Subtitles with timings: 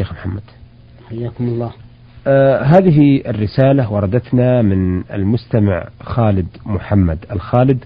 [0.00, 0.42] الشيخ محمد.
[1.08, 1.72] حياكم الله.
[2.26, 7.18] آه هذه الرسالة وردتنا من المستمع خالد محمد.
[7.32, 7.84] الخالد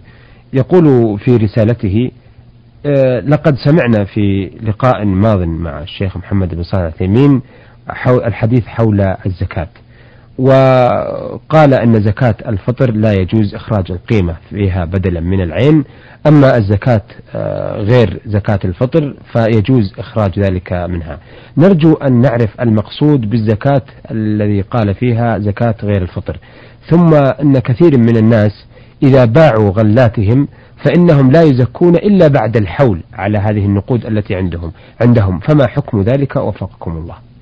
[0.53, 2.11] يقول في رسالته
[2.87, 7.42] آه لقد سمعنا في لقاء ماض مع الشيخ محمد بن صالح العثيمين
[8.08, 9.69] الحديث حول الزكاة.
[10.38, 15.84] وقال أن زكاة الفطر لا يجوز إخراج القيمة فيها بدلا من العين.
[16.27, 17.02] أما الزكاة
[17.34, 21.19] آه، غير زكاة الفطر فيجوز إخراج ذلك منها.
[21.56, 26.39] نرجو أن نعرف المقصود بالزكاة الذي قال فيها زكاة غير الفطر.
[26.91, 28.66] ثم أن كثير من الناس
[29.03, 30.48] إذا باعوا غلاتهم
[30.84, 35.39] فإنهم لا يزكون إلا بعد الحول على هذه النقود التي عندهم عندهم.
[35.39, 37.34] فما حكم ذلك؟ وفقكم الله.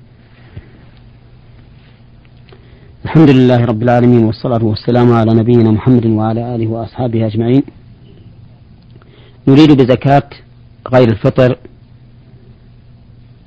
[3.05, 7.63] الحمد لله رب العالمين والصلاة والسلام على نبينا محمد وعلى آله وأصحابه أجمعين.
[9.47, 10.29] نريد بزكاة
[10.93, 11.57] غير الفطر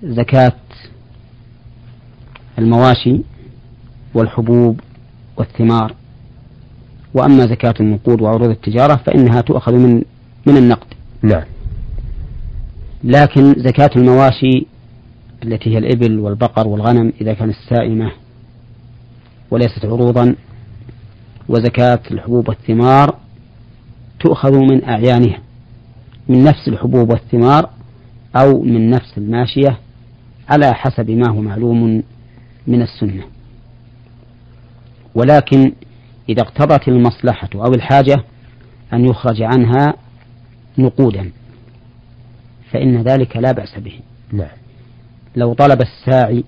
[0.02, 0.52] زكاة
[2.58, 3.20] المواشي
[4.14, 4.80] والحبوب
[5.36, 5.94] والثمار.
[7.14, 10.02] وأما زكاة النقود وعروض التجارة فإنها تؤخذ من
[10.46, 10.86] من النقد.
[11.22, 11.44] نعم.
[13.04, 14.66] لكن زكاة المواشي
[15.44, 18.12] التي هي الإبل والبقر والغنم إذا كانت سائمة
[19.50, 20.34] وليست عروضا.
[21.48, 23.16] وزكاة الحبوب والثمار
[24.20, 25.38] تؤخذ من أعيانها
[26.28, 27.70] من نفس الحبوب والثمار
[28.36, 29.78] أو من نفس الماشية
[30.48, 32.02] على حسب ما هو معلوم
[32.66, 33.24] من السنة.
[35.14, 35.72] ولكن
[36.28, 38.24] إذا اقتضت المصلحة أو الحاجة
[38.92, 39.94] أن يخرج عنها
[40.78, 41.30] نقودا
[42.72, 44.00] فإن ذلك لا بأس به.
[44.32, 44.56] نعم.
[45.36, 46.44] لو طلب الساعي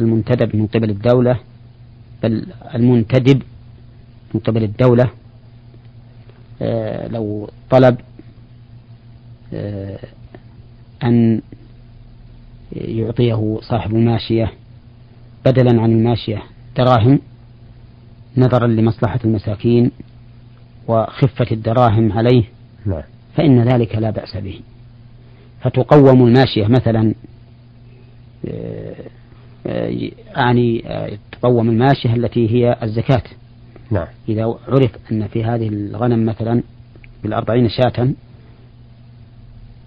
[0.00, 1.40] المنتدب من قبل الدولة
[2.22, 3.42] بل المنتدب
[4.34, 5.10] من قبل الدولة
[6.62, 7.96] آه، لو طلب
[9.54, 9.98] آه،
[11.02, 11.40] أن
[12.72, 14.52] يعطيه صاحب الماشية
[15.44, 16.42] بدلا عن الماشية
[16.76, 17.20] دراهم
[18.36, 19.90] نظرا لمصلحة المساكين
[20.88, 22.44] وخفة الدراهم عليه
[22.86, 23.02] نعم.
[23.36, 24.60] فإن ذلك لا بأس به
[25.60, 27.14] فتقوم الماشية مثلا
[28.48, 28.94] آه،
[30.36, 30.84] أعني
[31.32, 33.22] تقوم الماشية التي هي الزكاة
[33.90, 34.06] نعم.
[34.28, 36.62] إذا عرف أن في هذه الغنم مثلا
[37.22, 38.12] بالأربعين شاة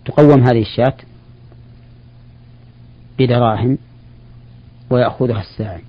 [0.05, 0.93] تقوم هذه الشاة
[3.19, 3.77] بدراهم
[4.89, 5.81] ويأخذها الساعي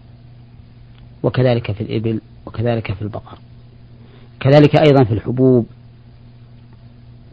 [1.23, 3.39] وكذلك في الإبل وكذلك في البقر
[4.41, 5.67] كذلك أيضا في الحبوب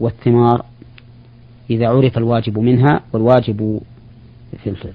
[0.00, 0.64] والثمار
[1.70, 3.80] إذا عرف الواجب منها والواجب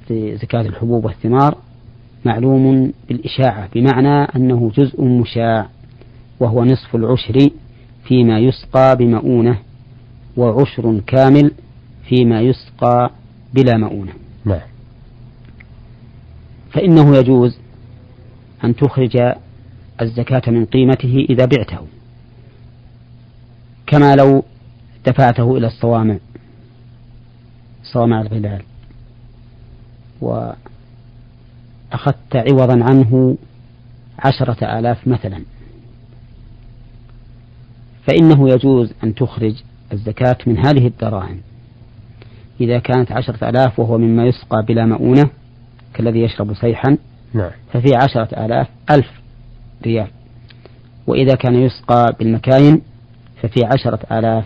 [0.07, 1.57] في زكاة الحبوب والثمار
[2.25, 5.69] معلوم بالإشاعة بمعنى أنه جزء مشاع
[6.39, 7.49] وهو نصف العشر
[8.03, 9.59] فيما يسقى بمؤونة
[10.37, 11.51] وعشر كامل
[12.09, 13.11] فيما يسقى
[13.53, 14.13] بلا مؤونة.
[14.45, 14.59] نعم.
[16.71, 17.57] فإنه يجوز
[18.63, 19.17] أن تخرج
[20.01, 21.87] الزكاة من قيمته إذا بعته.
[23.87, 24.43] كما لو
[25.05, 26.17] دفعته إلى الصوامع.
[27.83, 28.61] صوامع الغلال
[30.23, 30.55] وأخذت
[32.35, 33.37] عوضا عنه
[34.19, 35.41] عشرة آلاف مثلا.
[38.07, 39.53] فإنه يجوز أن تخرج
[39.93, 41.39] الزكاة من هذه الدراهم.
[42.61, 45.29] إذا كانت عشرة آلاف وهو مما يسقى بلا مؤونة
[45.93, 46.97] كالذي يشرب صيحا
[47.33, 47.51] نعم.
[47.73, 49.11] ففي عشرة آلاف ألف
[49.85, 50.07] ريال.
[51.07, 52.81] وإذا كان يسقى بالمكاين
[53.41, 54.45] ففي عشرة آلاف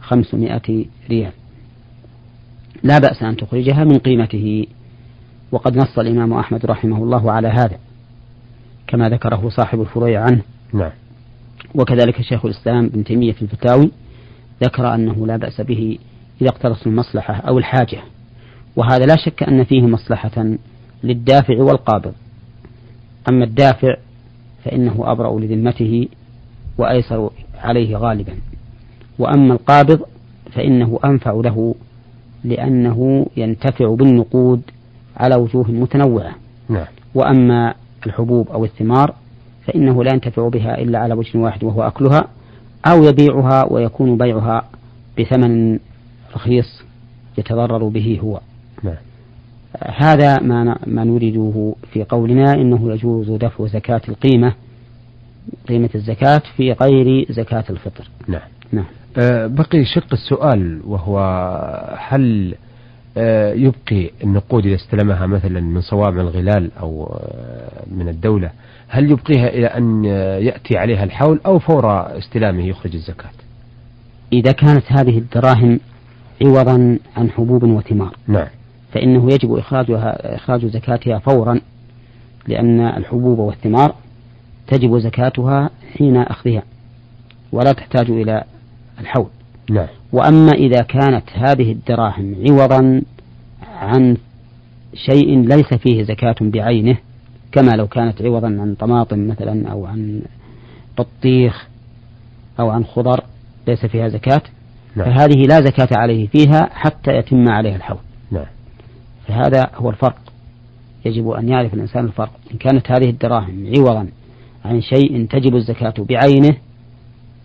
[0.00, 1.32] خمسمائة ريال.
[2.82, 4.66] لا بأس أن تخرجها من قيمته.
[5.52, 7.78] وقد نص الإمام أحمد رحمه الله على هذا
[8.86, 10.42] كما ذكره صاحب الفروع عنه.
[10.72, 10.90] نعم.
[11.74, 13.90] وكذلك شيخ الإسلام ابن تيمية في الفتاوي
[14.64, 15.98] ذكر أنه لا بأس به
[16.42, 17.98] إذا اقترص المصلحة أو الحاجة.
[18.76, 20.54] وهذا لا شك أن فيه مصلحة
[21.02, 22.12] للدافع والقابض.
[23.32, 23.96] أما الدافع
[24.64, 26.08] فإنه أبرأ لذمته
[26.78, 28.34] وأيسر عليه غالبا.
[29.18, 30.00] وأما القابض
[30.52, 31.74] فإنه أنفع له
[32.44, 34.62] لأنه ينتفع بالنقود
[35.20, 36.34] على وجوه متنوعة
[36.68, 36.86] نعم.
[37.14, 37.74] وأما
[38.06, 39.14] الحبوب أو الثمار
[39.66, 42.28] فإنه لا ينتفع بها إلا على وجه واحد وهو أكلها
[42.86, 44.64] أو يبيعها ويكون بيعها
[45.18, 45.78] بثمن
[46.34, 46.82] رخيص
[47.38, 48.40] يتضرر به هو
[48.82, 48.96] نعم.
[49.96, 54.54] هذا ما ما نريده في قولنا إنه يجوز دفع زكاة القيمة
[55.68, 58.08] قيمة الزكاة في غير زكاة الفطر.
[58.28, 58.48] نعم.
[58.72, 58.84] نعم.
[59.16, 61.18] أه بقي شق السؤال وهو
[61.98, 62.54] هل
[63.54, 68.50] يبقي النقود إذا استلمها مثلا من صوامع الغلال أو أه من الدولة
[68.88, 70.04] هل يبقيها إلى أن
[70.44, 73.30] يأتي عليها الحول أو فور استلامه يخرج الزكاة؟
[74.32, 75.80] إذا كانت هذه الدراهم
[76.42, 78.46] عوضا عن حبوب وثمار نعم.
[78.92, 81.60] فإنه يجب إخراجها إخراج زكاتها فورا
[82.46, 83.94] لأن الحبوب والثمار
[84.66, 86.62] تجب زكاتها حين أخذها
[87.52, 88.44] ولا تحتاج إلى
[89.00, 89.28] الحول.
[89.70, 89.88] نعم.
[90.12, 93.02] وأما إذا كانت هذه الدراهم عوضا
[93.62, 94.16] عن
[94.94, 96.96] شيء ليس فيه زكاة بعينه
[97.52, 100.22] كما لو كانت عوضا عن طماطم مثلا أو عن
[100.98, 101.68] بطيخ
[102.60, 103.24] أو عن خضر
[103.66, 104.42] ليس فيها زكاة
[104.96, 105.06] نعم.
[105.06, 107.98] فهذه لا زكاة عليه فيها حتى يتم عليه الحول
[108.30, 108.46] نعم.
[109.28, 110.18] فهذا هو الفرق
[111.04, 114.08] يجب أن يعرف الإنسان الفرق إن كانت هذه الدراهم عوضا
[114.64, 116.56] عن شيء تجب الزكاة بعينه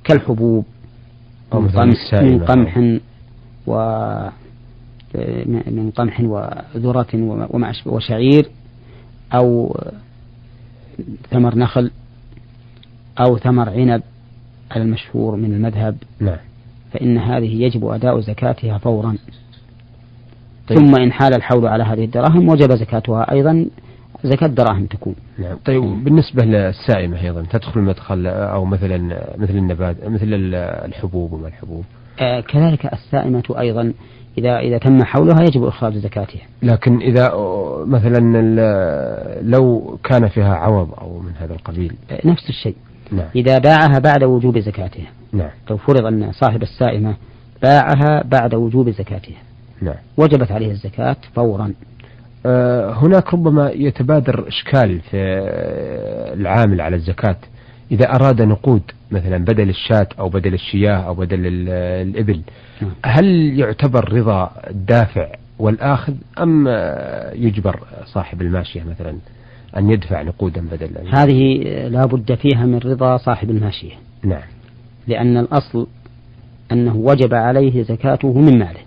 [0.03, 0.65] كالحبوب
[1.53, 2.99] من قمح, من قمح
[3.67, 3.75] و
[5.67, 7.07] من قمح وذرة
[7.85, 8.49] وشعير
[9.33, 9.77] أو
[11.31, 11.91] ثمر نخل
[13.19, 14.01] أو ثمر عنب
[14.71, 15.97] على المشهور من المذهب.
[16.19, 16.37] نعم.
[16.91, 19.17] فإن هذه يجب أداء زكاتها فورا.
[20.67, 20.77] طيب.
[20.79, 23.65] ثم إن حال الحول على هذه الدراهم وجب زكاتها أيضا
[24.25, 28.97] زكاة دراهم تكون نعم طيب بالنسبة للسائمة أيضا تدخل مدخل أو مثلا
[29.37, 30.27] مثل النبات مثل
[30.85, 31.83] الحبوب وما الحبوب
[32.19, 33.93] آه كذلك السائمة أيضا
[34.37, 36.41] إذا إذا تم حولها يجب إخراج زكاتها.
[36.63, 37.33] لكن إذا
[37.85, 38.19] مثلا
[39.41, 41.93] لو كان فيها عوض أو من هذا القبيل.
[42.11, 42.75] آه، نفس الشيء.
[43.11, 43.27] نعم.
[43.35, 45.07] إذا باعها بعد وجوب زكاتها.
[45.33, 45.49] نعم.
[45.69, 47.15] لو فرض أن صاحب السائمة
[47.63, 49.37] باعها بعد وجوب زكاتها.
[49.81, 49.95] نعم.
[50.17, 51.73] وجبت عليه الزكاة فورا.
[52.45, 55.17] آه هناك ربما يتبادر إشكال في
[56.33, 57.37] العامل على الزكاة.
[57.91, 58.81] إذا أراد نقود
[59.11, 62.41] مثلا بدل الشاة أو بدل الشياه أو بدل الإبل
[62.81, 62.91] نعم.
[63.05, 65.27] هل يعتبر رضا الدافع
[65.59, 66.67] والآخذ أم
[67.33, 69.17] يجبر صاحب الماشية مثلا
[69.77, 73.93] أن يدفع نقودا بدل هذه لا بد فيها من رضا صاحب الماشية.
[74.23, 74.47] نعم.
[75.07, 75.87] لأن الأصل
[76.71, 78.84] أنه وجب عليه زكاته من ماله.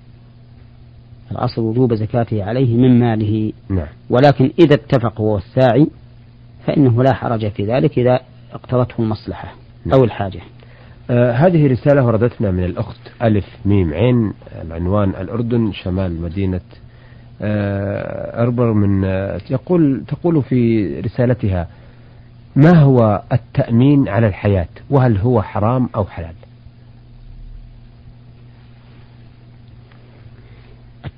[1.32, 3.86] الأصل وجوب زكاته عليه من ماله نعم.
[4.10, 5.86] ولكن إذا اتفق هو والساعي
[6.66, 8.20] فإنه لا حرج في ذلك إذا
[8.52, 9.54] اقتضته المصلحة
[9.86, 9.98] نعم.
[9.98, 10.40] أو الحاجة
[11.10, 14.32] آه هذه رسالة وردتنا من الأخت ألف ميم عين
[14.62, 16.60] العنوان الأردن شمال مدينة
[17.42, 21.68] آه أربر من آه يقول تقول في رسالتها
[22.56, 26.34] ما هو التأمين على الحياة وهل هو حرام أو حلال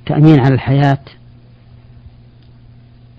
[0.01, 0.99] التأمين على الحياة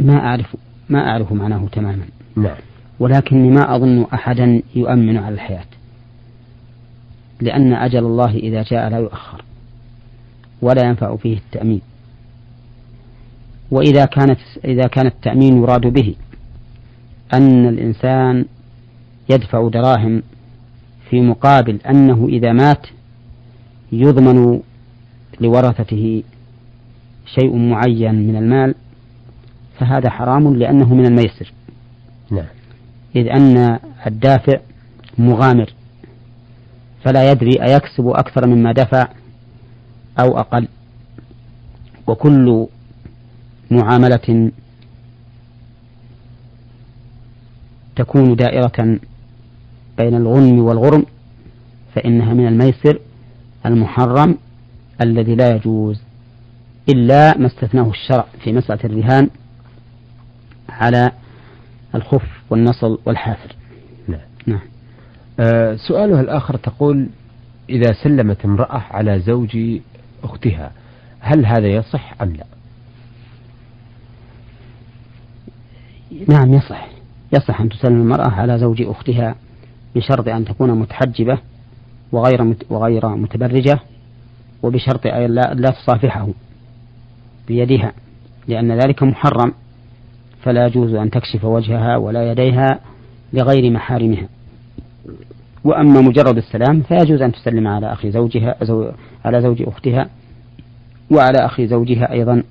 [0.01, 0.56] ما أعرف
[0.89, 2.06] ما أعرف معناه تماما.
[2.36, 2.56] نعم.
[3.00, 5.66] ولكني ما أظن أحدا يؤمن على الحياة
[7.42, 9.44] لأن أجل الله إذا جاء لا يؤخر
[10.62, 11.81] ولا ينفع فيه التأمين.
[13.72, 16.16] وإذا كانت إذا كان التأمين يراد به
[17.34, 18.45] أن الإنسان
[19.30, 20.24] يدفع دراهم
[21.10, 22.88] في مقابل أنه إذا مات
[23.92, 24.60] يضمن
[25.39, 26.24] لورثته
[27.26, 28.76] شيء معين من المال
[29.80, 31.52] فهذا حرام لأنه من الميسر.
[32.32, 32.46] نعم.
[33.16, 34.60] إذ أن الدافع
[35.18, 35.74] مغامر
[37.04, 39.08] فلا يدري أيكسب أكثر مما دفع
[40.20, 40.68] أو أقل.
[42.08, 42.68] وكل
[43.72, 44.52] معاملة
[47.96, 49.00] تكون دائرة
[49.98, 51.06] بين الغنم والغرم
[51.96, 53.00] فإنها من الميسر
[53.66, 54.38] المحرم
[55.02, 56.02] الذي لا يجوز.
[56.89, 59.30] إلا ما استثناه الشرع في مسألة الرهان
[60.69, 61.12] على
[61.96, 63.56] الخف والنصل والحافر.
[64.08, 64.62] نعم, نعم.
[65.39, 67.10] آه سؤالها الآخر تقول
[67.70, 69.58] إذا سلمت امرأة على زوج
[70.24, 70.72] أختها
[71.20, 72.46] هل هذا يصح أم لا؟
[76.27, 76.88] نعم يصح.
[77.34, 79.36] يصح أن تسلم المرأة على زوج أختها
[79.96, 81.38] بشرط أن تكون متحجبة
[82.12, 83.79] وغير وغير متبرجة
[84.63, 86.27] وبشرط أن لا, لا تصافحه.
[87.48, 87.93] بيدها
[88.48, 89.53] لأن ذلك محرم
[90.43, 92.79] فلا يجوز أن تكشف وجهها ولا يديها
[93.33, 94.27] لغير محارمها.
[95.63, 98.91] وأما مجرد السلام فيجوز أن تسلم على أخي زوجها زو
[99.25, 100.10] على زوج أختها
[101.12, 102.43] وعلى أخي زوجها أيضا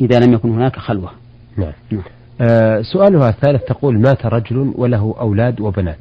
[0.00, 1.10] إذا لم يكن هناك خلوة.
[1.56, 2.02] نعم, نعم.
[2.40, 5.98] آه سؤالها الثالث تقول مات رجل وله أولاد وبنات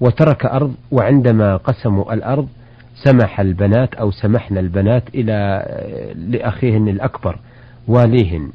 [0.00, 2.48] وترك أرض وعندما قسموا الأرض
[3.04, 7.38] سمح البنات أو سمحنا البنات إلى آه، لأخيهن الأكبر
[7.88, 8.50] واليهن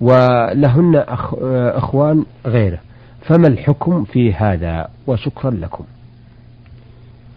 [0.00, 1.34] ولهن أخ
[1.76, 2.78] أخوان غيره.
[3.20, 5.84] فما الحكم في هذا؟ وشكرا لكم.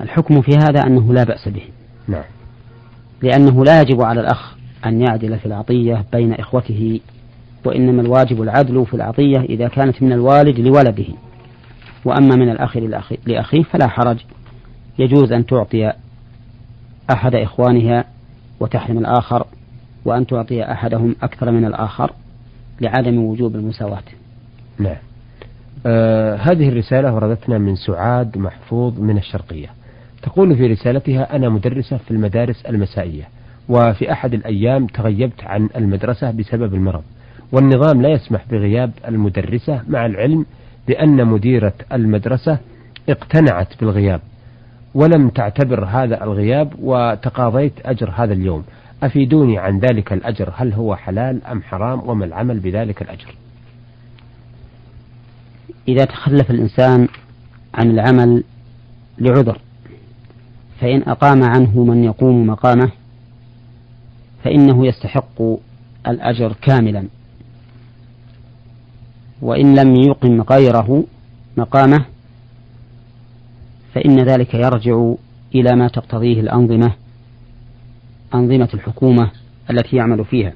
[0.01, 1.63] الحكم في هذا أنه لا بأس به.
[2.08, 2.24] نعم.
[3.22, 4.55] لأنه لا يجب على الأخ
[4.86, 7.00] أن يعدل في العطية بين إخوته
[7.65, 11.05] وإنما الواجب العدل في العطية إذا كانت من الوالد لولده.
[12.05, 12.77] وأما من الأخ
[13.27, 14.17] لأخيه فلا حرج.
[15.00, 15.93] يجوز أن تعطي
[17.12, 18.06] أحد إخوانها
[18.60, 19.46] وتحرم الآخر
[20.06, 22.12] وأن تعطي أحدهم أكثر من الآخر
[22.82, 24.04] لعدم وجوب المساواة.
[24.80, 24.96] نعم.
[25.86, 29.70] آه هذه الرسالة وردتنا من سعاد محفوظ من الشرقية.
[30.24, 33.28] تقول في رسالتها أنا مدرسة في المدارس المسائية
[33.70, 37.04] وفي أحد الأيام تغيبت عن المدرسة بسبب المرض
[37.51, 40.46] والنظام لا يسمح بغياب المدرسة مع العلم
[40.88, 42.58] بأن مديرة المدرسة
[43.10, 44.22] اقتنعت بالغياب.
[44.93, 48.63] ولم تعتبر هذا الغياب وتقاضيت أجر هذا اليوم.
[49.03, 53.36] أفيدوني عن ذلك الأجر هل هو حلال أم حرام وما العمل بذلك الأجر؟
[55.88, 57.08] إذا تخلف الإنسان
[57.74, 58.43] عن العمل
[59.17, 59.60] لعذر
[60.81, 62.91] فإن أقام عنه من يقوم مقامه
[64.43, 65.41] فإنه يستحق
[66.08, 67.08] الأجر كاملا.
[69.41, 71.03] وإن لم يقم غيره
[71.58, 72.05] مقامه
[73.93, 75.13] فإن ذلك يرجع
[75.55, 76.93] إلى ما تقتضيه الأنظمة
[78.34, 79.31] أنظمة الحكومة
[79.72, 80.53] التي يعمل فيها.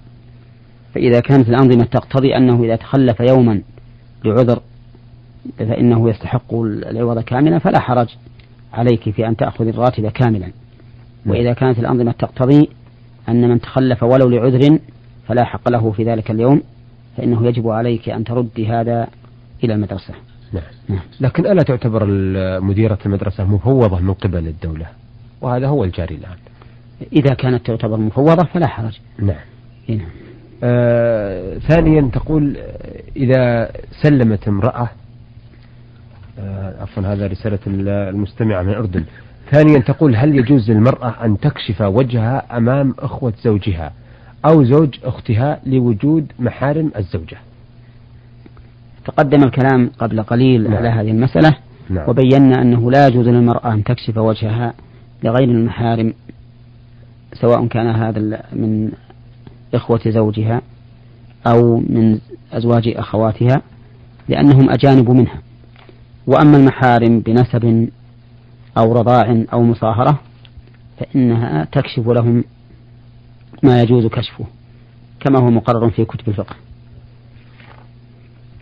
[0.96, 3.62] فإذا كانت الأنظمة تقتضي أنه إذا تخلف يوما
[4.26, 4.60] لعذر
[5.58, 8.08] فإنه يستحق العوض كاملا فلا حرج
[8.74, 10.52] عليك في أن تأخذ الراتب كاملا.
[11.26, 12.70] وإذا كانت الأنظمة تقتضي
[13.30, 14.80] أن من تخلف ولو لعذر
[15.28, 16.62] فلا حق له في ذلك اليوم
[17.18, 19.08] فإنه يجب عليك أن تردي هذا
[19.64, 20.14] إلى المدرسة.
[20.54, 20.64] نعم.
[20.90, 21.00] نعم.
[21.20, 22.06] لكن ألا تعتبر
[22.62, 24.86] مديرة المدرسة مفوضة من قبل الدولة
[25.42, 26.38] وهذا هو الجاري الآن
[27.14, 29.36] إذا كانت تعتبر مفوضة فلا حرج نعم,
[29.90, 30.10] نعم.
[30.64, 32.58] آه ثانيا تقول
[33.16, 34.90] إذا سلمت امرأة
[36.40, 39.04] آه عفوا هذا رسالة المستمعة من الأردن
[39.52, 43.94] ثانيا تقول هل يجوز للمرأة أن تكشف وجهها أمام أخوة زوجها
[44.46, 47.38] أو زوج أختها لوجود محارم الزوجة
[49.06, 50.76] تقدم الكلام قبل قليل نعم.
[50.76, 51.58] على هذه المسألة
[51.90, 52.10] نعم.
[52.10, 54.74] وبينا أنه لا يجوز للمرأة أن تكشف وجهها
[55.24, 56.14] لغير المحارم
[57.34, 58.92] سواء كان هذا من
[59.74, 60.62] إخوة زوجها
[61.48, 62.20] أو من
[62.54, 63.62] أزواج أخواتها
[64.30, 65.42] لأنهم أجانب منها
[66.28, 67.90] وأما المحارم بنسب
[68.78, 70.20] أو رضاع أو مصاهرة
[71.00, 72.44] فإنها تكشف لهم
[73.64, 74.46] ما يجوز كشفه
[75.20, 76.56] كما هو مقرر في كتب الفقه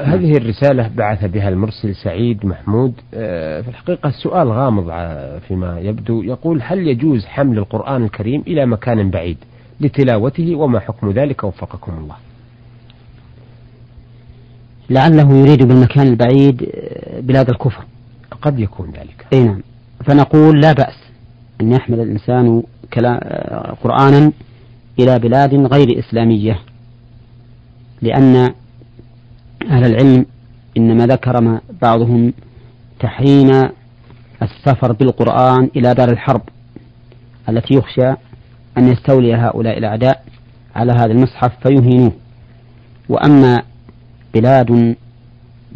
[0.03, 4.91] هذه الرسالة بعث بها المرسل سعيد محمود آه، في الحقيقة السؤال غامض
[5.47, 6.23] فيما يبدو.
[6.23, 9.37] يقول هل يجوز حمل القرآن الكريم إلى مكان بعيد
[9.79, 12.15] لتلاوته؟ وما حكم ذلك؟ وفقكم الله.
[14.89, 17.83] لعله يريد بالمكان البعيد آه، بلاد الكفر.
[18.41, 19.25] قد يكون ذلك.
[19.33, 19.61] أي نعم.
[20.05, 21.11] فنقول لا بأس
[21.61, 22.63] أن يحمل الإنسان
[23.05, 24.31] آه، قرآنا
[24.99, 26.59] إلى بلاد غير إسلامية
[28.01, 28.53] لأن
[29.69, 30.25] أهل العلم
[30.77, 32.33] إنما ذكر بعضهم
[32.99, 33.69] تحريم
[34.41, 36.41] السفر بالقرآن إلى دار الحرب
[37.49, 38.09] التي يخشى
[38.77, 40.23] أن يستولي هؤلاء الأعداء
[40.75, 42.11] على هذا المصحف فيهينوه.
[43.09, 43.61] وأما
[44.33, 44.95] بلاد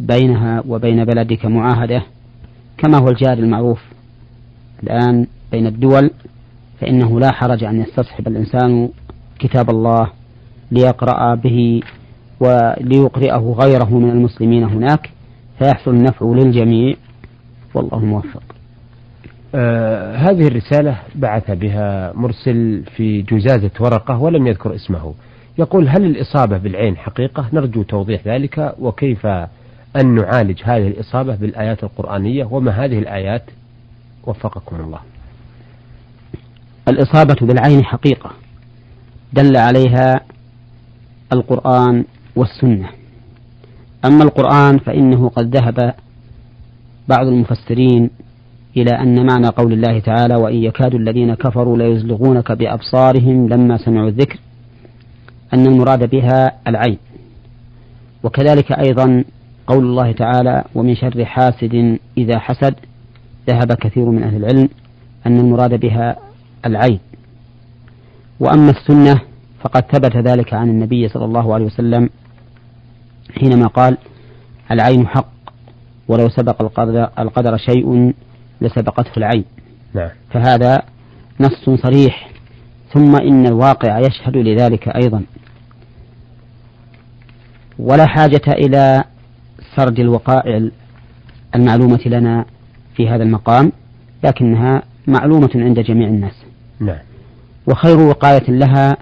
[0.00, 2.02] بينها وبين بلدك معاهدة
[2.78, 3.80] كما هو الجار المعروف
[4.82, 6.10] الآن بين الدول
[6.80, 8.88] فإنه لا حرج أن يستصحب الإنسان
[9.38, 10.10] كتاب الله
[10.70, 11.80] ليقرأ به
[12.40, 15.10] وليقرئه غيره من المسلمين هناك.
[15.58, 16.94] فيحصل النفع للجميع.
[17.74, 18.42] والله موفق.
[19.54, 25.14] آه هذه الرسالة بعث بها مرسل في جزازة ورقة ولم يذكر اسمه.
[25.58, 28.74] يقول هل الإصابة بالعين حقيقة؟ نرجو توضيح ذلك.
[28.78, 29.26] وكيف
[29.96, 33.42] أن نعالج هذه الإصابة بالآيات القرآنية؟ وما هذه الآيات؟
[34.24, 35.00] وفقكم الله.
[36.88, 38.30] الإصابة بالعين حقيقة.
[39.32, 40.20] دل عليها
[41.32, 42.04] القرآن
[42.36, 42.88] والسنة.
[44.04, 45.94] أما القرآن فإنه قد ذهب
[47.08, 48.10] بعض المفسرين
[48.76, 54.38] إلى أن معنى قول الله تعالى وإن يكاد الذين كفروا ليزلغونك بأبصارهم لما سمعوا الذكر
[55.54, 56.98] أن المراد بها العين.
[58.22, 59.24] وكذلك أيضا
[59.66, 62.74] قول الله تعالى ومن شر حاسد إذا حسد
[63.48, 64.68] ذهب كثير من أهل العلم
[65.26, 66.16] أن المراد بها
[66.66, 66.98] العين.
[68.40, 69.20] وأما السنة
[69.60, 72.10] فقد ثبت ذلك عن النبي صلى الله عليه وسلم
[73.40, 73.98] حينما قال
[74.70, 75.28] العين حق
[76.08, 78.14] ولو سبق القدر, القدر شيء
[78.60, 79.44] لسبقته العين
[79.94, 80.10] نعم.
[80.30, 80.82] فهذا
[81.40, 82.30] نص صريح
[82.92, 85.22] ثم إن الواقع يشهد لذلك أيضا
[87.78, 89.04] ولا حاجة إلى
[89.76, 90.68] سرد الوقائع
[91.54, 92.44] المعلومة لنا
[92.96, 93.72] في هذا المقام
[94.24, 96.34] لكنها معلومة عند جميع الناس
[96.80, 96.98] نعم.
[97.66, 98.96] وخير وقاية لها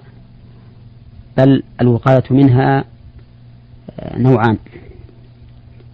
[1.37, 2.85] بل الوقاية منها
[4.17, 4.57] نوعان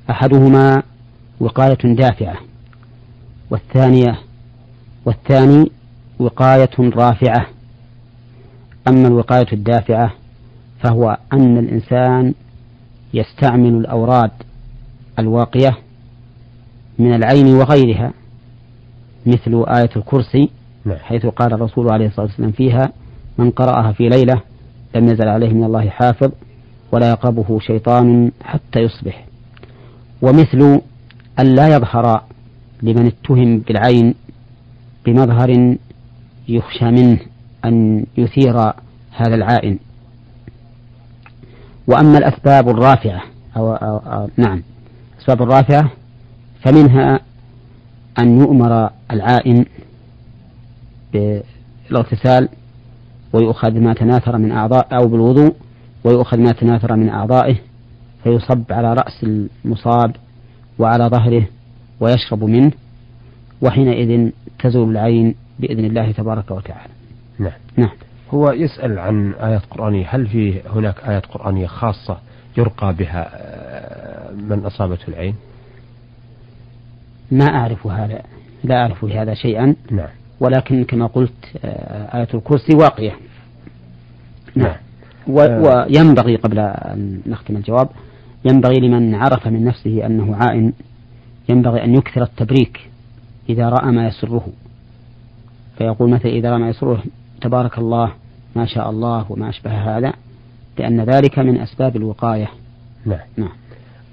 [0.10, 0.84] أحدهما
[1.40, 2.38] وقاية دافعة
[3.50, 4.20] والثانية
[5.06, 5.72] والثاني
[6.20, 7.48] وقاية رافعة
[8.88, 10.14] أما الوقاية الدافعة
[10.80, 12.34] فهو أن الإنسان
[13.14, 14.32] يستعمل الأوراد
[15.20, 15.78] الواقية
[17.00, 18.14] من العين وغيرها
[19.26, 20.50] مثل آية الكرسي
[20.86, 20.98] نعم.
[20.98, 22.92] حيث قال الرسول عليه الصلاة والسلام فيها
[23.38, 24.42] من قرأها في ليلة
[24.96, 26.32] لم يزل عليه من الله حافظ
[26.92, 29.26] ولا يقربه شيطان حتى يصبح.
[30.22, 30.82] ومثل
[31.40, 32.24] أن لا يظهر
[32.82, 34.16] لمن اتهم بالعين
[35.06, 35.78] بمظهر
[36.48, 37.20] يخشى منه
[37.66, 38.58] أن يثير
[39.12, 39.80] هذا العائن.
[41.88, 43.22] وأما الأسباب الرافعة
[43.58, 44.64] أو, أو, أو نعم
[45.16, 45.92] الأسباب الرافعة
[46.64, 47.20] فمنها
[48.20, 49.66] أن يؤمر العائن
[51.14, 52.50] بالإغتسال
[53.34, 55.56] ويؤخذ ما تناثر من أعضاء أو بالوضوء
[56.04, 57.56] ويؤخذ ما تناثر من أعضائه
[58.24, 60.16] فيصب على رأس المصاب
[60.80, 61.46] وعلى ظهره
[62.00, 62.72] ويشرب منه
[63.62, 66.94] وحينئذ تزول العين بإذن الله تبارك وتعالى.
[67.40, 67.52] نعم.
[67.78, 67.92] نعم.
[68.34, 72.18] هو يسأل عن آيات قرآنية هل في هناك آيات قرآنية خاصة
[72.58, 75.36] يرقى بها آه، من أصابته العين؟
[77.32, 78.22] ما أعرف هذا
[78.64, 79.76] لا أعرف بهذا شيئا.
[79.92, 80.10] نعم.
[80.40, 83.16] ولكن كما قلت آه، آية الكرسي واقية
[84.56, 84.68] نعم.
[84.68, 84.80] آه.
[85.28, 87.90] وينبغي قبل أن نختم الجواب
[88.46, 90.74] ينبغي لمن عرف من نفسه أنه عائن
[91.50, 92.90] ينبغي أن يكثر التبريك
[93.50, 94.48] إذا رأى ما يسره.
[95.78, 97.04] فيقول مثلا إذا رأى ما يسره
[97.42, 98.12] تبارك الله
[98.56, 100.14] ما شاء الله وما أشبه هذا
[100.80, 102.50] لأن ذلك من أسباب الوقاية.
[103.06, 103.20] نعم.
[103.38, 103.52] نعم.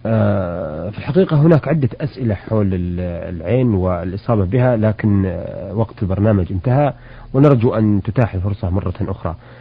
[0.07, 2.69] آه في الحقيقة هناك عدة أسئلة حول
[3.03, 6.93] العين والإصابة بها لكن آه وقت البرنامج انتهى
[7.35, 9.31] ونرجو أن تتاح الفرصة مرة أخرى.
[9.31, 9.58] آه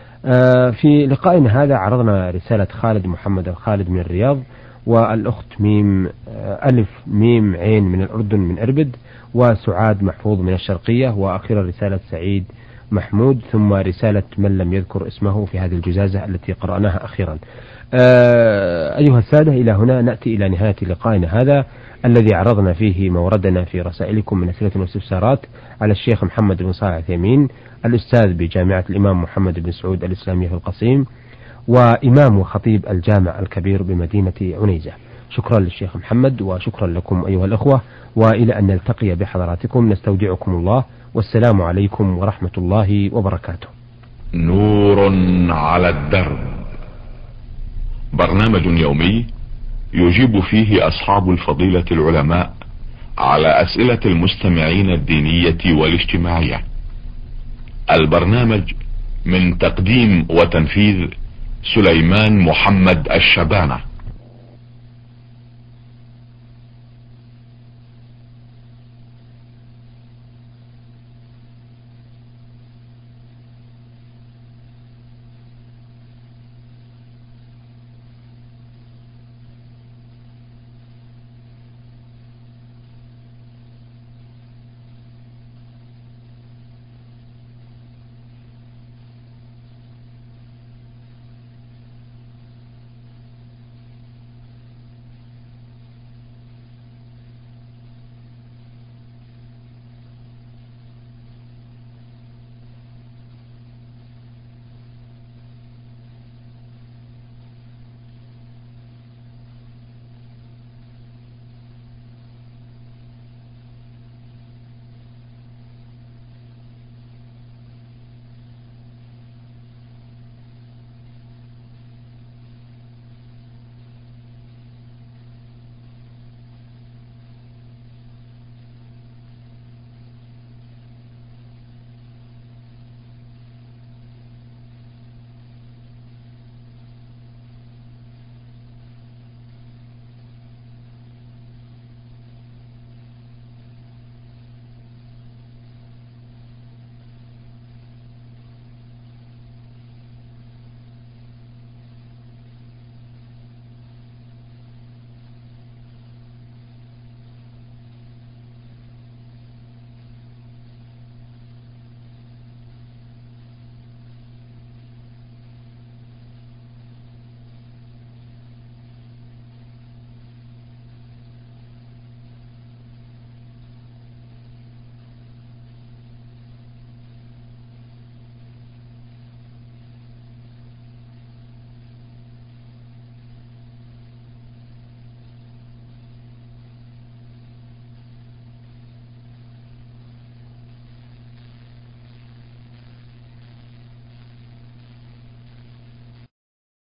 [0.71, 4.39] في لقائنا هذا عرضنا رسالة خالد محمد الخالد من الرياض
[4.87, 8.95] والأخت ميم آه، ألف ميم عين من الأردن من إربد
[9.33, 12.43] وسعاد محفوظ من الشرقية وأخيرا رسالة سعيد
[12.91, 17.37] محمود ثم رسالة من لم يذكر اسمه في هذه الجزازة التي قرأناها أخيرا.
[17.93, 21.65] آه أيها السادة إلى هنا نأتي إلى نهاية لقائنا هذا
[22.05, 25.39] الذي عرضنا فيه موردنا في رسائلكم من أسئلة واستفسارات
[25.81, 27.47] على الشيخ محمد بن صالح عثيمين
[27.85, 31.05] الأستاذ بجامعة الإمام محمد بن سعود الإسلامية في القصيم
[31.67, 34.91] وإمام وخطيب الجامع الكبير بمدينة عنيزة.
[35.29, 37.81] شكرا للشيخ محمد وشكرا لكم أيها الأخوة
[38.15, 39.89] وإلى أن نلتقي بحضراتكم.
[39.89, 40.83] نستودعكم الله.
[41.13, 43.67] والسلام عليكم ورحمة الله وبركاته.
[44.33, 44.99] نور
[45.51, 46.39] على الدرب.
[48.13, 49.25] برنامج يومي
[49.93, 52.53] يجيب فيه أصحاب الفضيلة العلماء
[53.17, 56.61] على أسئلة المستمعين الدينية والاجتماعية.
[57.91, 58.73] البرنامج
[59.25, 61.07] من تقديم وتنفيذ
[61.75, 63.79] سليمان محمد الشبانة.